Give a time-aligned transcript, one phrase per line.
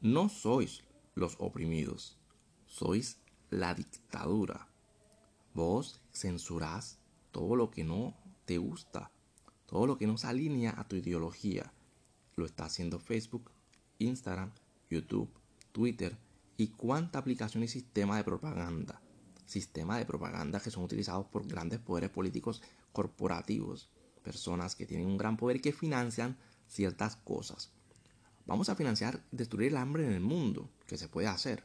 [0.00, 0.84] No sois
[1.16, 2.16] los oprimidos,
[2.66, 3.18] sois
[3.50, 4.68] la dictadura.
[5.54, 7.00] Vos censurás
[7.32, 8.14] todo lo que no
[8.44, 9.10] te gusta,
[9.66, 11.72] todo lo que no se alinea a tu ideología.
[12.36, 13.50] Lo está haciendo Facebook,
[13.98, 14.52] Instagram,
[14.88, 15.32] YouTube,
[15.72, 16.16] Twitter
[16.56, 19.02] y cuánta aplicación y sistema de propaganda.
[19.46, 22.62] Sistemas de propaganda que son utilizados por grandes poderes políticos
[22.92, 23.88] corporativos,
[24.22, 26.38] personas que tienen un gran poder y que financian
[26.68, 27.72] ciertas cosas.
[28.48, 31.64] Vamos a financiar destruir el hambre en el mundo, que se puede hacer.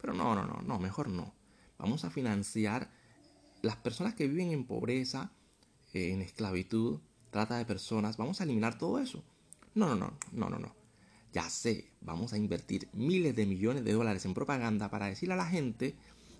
[0.00, 1.32] Pero no, no, no, no, mejor no.
[1.78, 2.90] Vamos a financiar
[3.62, 5.30] las personas que viven en pobreza,
[5.92, 6.98] en esclavitud,
[7.30, 8.16] trata de personas.
[8.16, 9.22] Vamos a eliminar todo eso.
[9.76, 10.74] No, no, no, no, no, no.
[11.32, 15.38] Ya sé, vamos a invertir miles de millones de dólares en propaganda para decirle a
[15.38, 15.94] la gente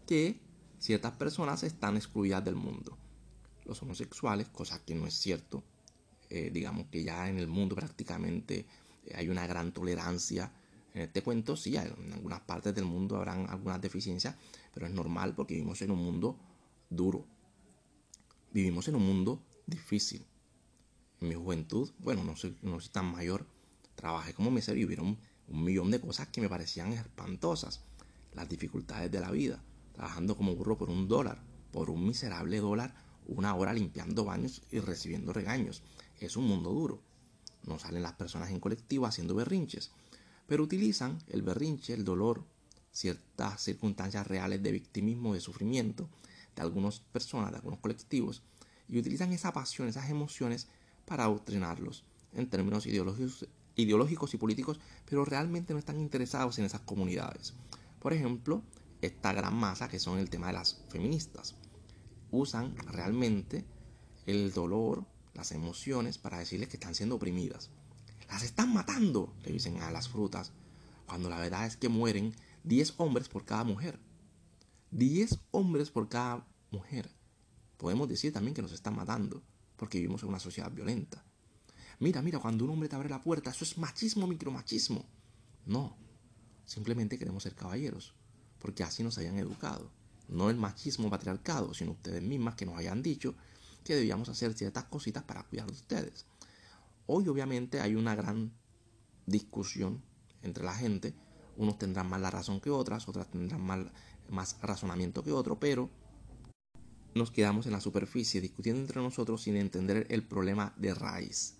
[0.09, 0.40] que
[0.80, 2.98] ciertas personas están excluidas del mundo.
[3.64, 5.62] Los homosexuales, cosa que no es cierto.
[6.28, 8.66] Eh, digamos que ya en el mundo prácticamente
[9.15, 10.52] hay una gran tolerancia.
[10.95, 14.37] En este cuento sí, en algunas partes del mundo habrán algunas deficiencias,
[14.73, 16.38] pero es normal porque vivimos en un mundo
[16.88, 17.26] duro.
[18.52, 20.26] Vivimos en un mundo difícil.
[21.21, 23.46] En mi juventud, bueno, no soy, no soy tan mayor,
[23.95, 27.85] trabajé como mesero y hubieron un millón de cosas que me parecían espantosas.
[28.32, 32.95] Las dificultades de la vida, trabajando como burro por un dólar, por un miserable dólar,
[33.26, 35.82] una hora limpiando baños y recibiendo regaños.
[36.18, 37.02] Es un mundo duro.
[37.66, 39.90] No salen las personas en colectivo haciendo berrinches,
[40.46, 42.45] pero utilizan el berrinche, el dolor,
[42.92, 46.08] ciertas circunstancias reales de victimismo, de sufrimiento
[46.54, 48.42] de algunas personas, de algunos colectivos,
[48.88, 50.68] y utilizan esa pasión, esas emociones
[51.04, 56.80] para adoctrinarlos en términos ideológicos, ideológicos y políticos, pero realmente no están interesados en esas
[56.80, 57.54] comunidades.
[58.01, 58.62] Por ejemplo,
[59.02, 61.54] esta gran masa que son el tema de las feministas.
[62.30, 63.64] Usan realmente
[64.26, 65.04] el dolor,
[65.37, 67.70] las emociones para decirles que están siendo oprimidas.
[68.28, 70.53] Las están matando, le dicen a las frutas,
[71.06, 72.34] cuando la verdad es que mueren
[72.65, 74.00] 10 hombres por cada mujer.
[74.91, 77.09] 10 hombres por cada mujer.
[77.76, 79.42] Podemos decir también que nos están matando,
[79.76, 81.24] porque vivimos en una sociedad violenta.
[81.98, 85.06] Mira, mira, cuando un hombre te abre la puerta, eso es machismo, micromachismo.
[85.64, 85.97] No,
[86.64, 88.14] simplemente queremos ser caballeros,
[88.58, 89.91] porque así nos hayan educado.
[90.28, 93.34] No el machismo patriarcado, sino ustedes mismas que nos hayan dicho
[93.86, 96.26] que debíamos hacer ciertas cositas para cuidar de ustedes.
[97.06, 98.52] Hoy obviamente hay una gran
[99.26, 100.02] discusión
[100.42, 101.14] entre la gente.
[101.56, 103.91] Unos tendrán más la razón que otras, otras tendrán
[104.28, 105.88] más razonamiento que otro, pero
[107.14, 111.54] nos quedamos en la superficie discutiendo entre nosotros sin entender el problema de raíz.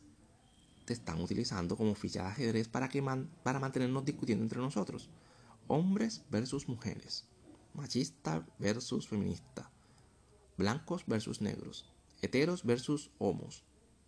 [0.85, 3.03] Te están utilizando como ficha de ajedrez para, que
[3.45, 5.09] para mantenernos discutiendo entre nosotros.
[5.69, 7.25] Hombres versus mujeres.
[7.73, 9.71] Machista versus feminista.
[10.57, 13.65] Blancos versus negros heteros versus homos,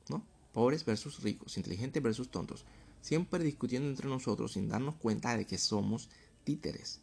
[0.09, 0.27] ¿no?
[0.53, 2.65] Pobres versus ricos, inteligentes versus tontos,
[3.01, 6.11] siempre discutiendo entre nosotros sin darnos cuenta de que somos
[6.45, 7.01] títeres,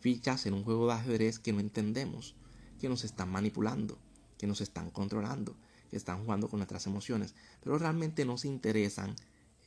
[0.00, 2.34] fichas en un juego de ajedrez que no entendemos,
[2.80, 3.98] que nos están manipulando,
[4.38, 5.56] que nos están controlando,
[5.90, 9.14] que están jugando con nuestras emociones, pero realmente no se interesan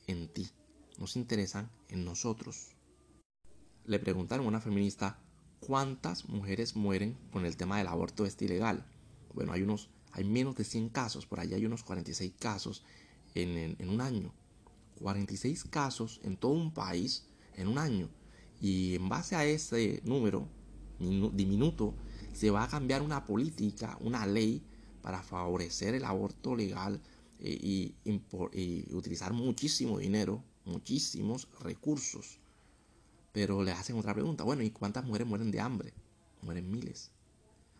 [0.06, 0.48] en ti,
[0.98, 2.76] no se interesan en nosotros.
[3.84, 5.18] Le preguntaron a una feminista
[5.60, 8.86] cuántas mujeres mueren con el tema del aborto este ilegal.
[9.34, 12.84] Bueno, hay unos hay menos de 100 casos, por allá hay unos 46 casos
[13.34, 14.32] en, un año.
[15.00, 17.24] 46 casos en todo un país
[17.56, 18.08] en un año.
[18.60, 20.48] Y en base a ese número
[20.98, 21.94] diminuto,
[22.32, 24.62] se va a cambiar una política, una ley
[25.00, 27.00] para favorecer el aborto legal
[27.40, 32.38] eh, y, y, utilizar muchísimo dinero, muchísimos recursos.
[33.32, 35.92] Pero le hacen otra pregunta, bueno, ¿y cuántas mujeres mueren de hambre?
[36.42, 37.10] Mueren miles.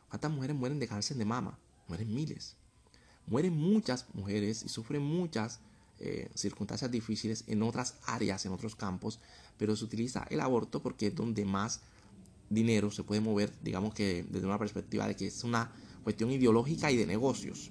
[0.08, 1.58] ¿Cuántas mujeres mueren de cáncer de mama?
[1.92, 2.56] Mueren miles.
[3.26, 5.60] Mueren muchas mujeres y sufren muchas
[6.00, 9.20] eh, circunstancias difíciles en otras áreas, en otros campos,
[9.58, 11.82] pero se utiliza el aborto porque es donde más
[12.48, 15.70] dinero se puede mover, digamos que desde una perspectiva de que es una
[16.02, 17.70] cuestión ideológica y de negocios.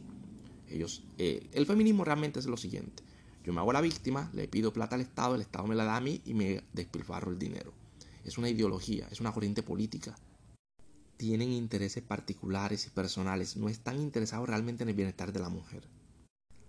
[0.69, 3.01] Eh, el feminismo realmente es lo siguiente.
[3.43, 5.97] Yo me hago la víctima, le pido plata al Estado, el Estado me la da
[5.97, 7.73] a mí y me despilfarro el dinero.
[8.23, 10.15] Es una ideología, es una corriente política
[11.21, 15.87] tienen intereses particulares y personales, no están interesados realmente en el bienestar de la mujer.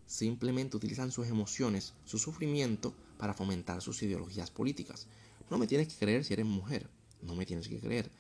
[0.04, 5.06] Simplemente utilizan sus emociones, su sufrimiento para fomentar sus ideologías políticas.
[5.48, 6.90] No me tienes que creer si eres mujer,
[7.22, 8.10] no me tienes que creer.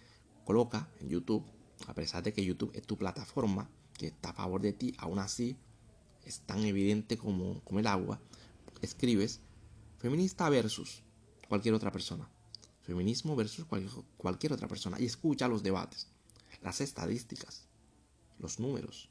[0.46, 1.44] Coloca en YouTube,
[1.86, 3.68] a pesar de que YouTube es tu plataforma,
[3.98, 5.58] que está a favor de ti, aún así
[6.24, 8.22] es tan evidente como, como el agua,
[8.80, 9.40] escribes
[9.98, 11.02] feminista versus
[11.46, 12.26] cualquier otra persona.
[12.80, 13.66] Feminismo versus
[14.16, 16.08] cualquier otra persona y escucha los debates
[16.60, 17.66] las estadísticas,
[18.38, 19.08] los números,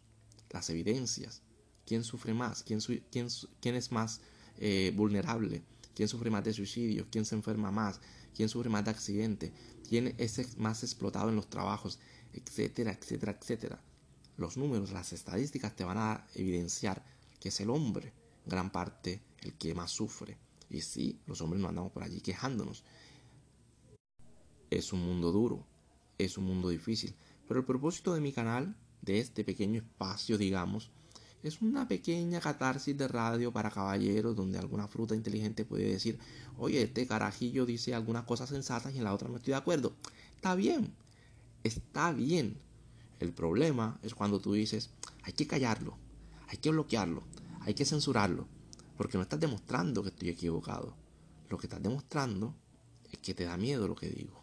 [0.50, 1.42] las evidencias,
[1.86, 4.22] quién sufre más, quién, es más
[4.58, 5.64] eh, vulnerable,
[5.96, 8.00] quién sufre más de suicidio, quién se enferma más,
[8.36, 9.54] quién sufre más de accidente,
[9.88, 12.00] quién es más explotado en los trabajos,
[12.34, 13.82] etcétera, etcétera, etcétera.
[14.38, 17.04] Los números, las estadísticas te van a evidenciar
[17.40, 18.14] que es el hombre,
[18.46, 20.38] gran parte, el que más sufre.
[20.70, 22.84] Y sí, los hombres no andamos por allí quejándonos.
[24.70, 25.66] Es un mundo duro,
[26.18, 27.14] es un mundo difícil.
[27.52, 30.90] Pero el propósito de mi canal, de este pequeño espacio, digamos,
[31.44, 36.18] es una pequeña catarsis de radio para caballeros donde alguna fruta inteligente puede decir,
[36.58, 39.92] oye, este carajillo dice algunas cosas sensatas y en la otra no estoy de acuerdo.
[40.34, 40.94] Está bien,
[41.62, 42.56] está bien.
[43.20, 44.90] El problema es cuando tú dices,
[45.24, 45.98] hay que callarlo,
[46.48, 47.22] hay que bloquearlo,
[47.60, 48.48] hay que censurarlo,
[48.96, 50.96] porque no estás demostrando que estoy equivocado.
[51.50, 52.56] Lo que estás demostrando
[53.12, 54.41] es que te da miedo lo que digo.